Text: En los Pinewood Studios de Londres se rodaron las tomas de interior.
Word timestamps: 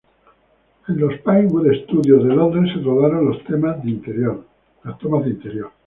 En 0.87 0.99
los 0.99 1.13
Pinewood 1.19 1.71
Studios 1.83 2.23
de 2.23 2.33
Londres 2.33 2.73
se 2.75 2.81
rodaron 2.81 3.29
las 3.29 3.43
tomas 3.43 3.83
de 3.83 3.91
interior. 3.91 4.43